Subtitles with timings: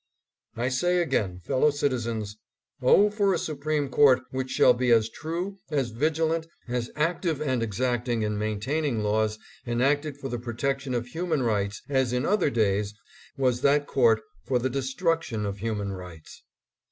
[0.55, 2.35] 667 I say again, fellow citizens,
[2.81, 7.61] Oh, for a Supreme Court which shall be as true, as vigilant, as active and
[7.61, 9.37] exact ing in maintaining laws
[9.67, 12.95] enacted for the protection of human rights, as in other days
[13.37, 16.41] was that court for the destruction of human rights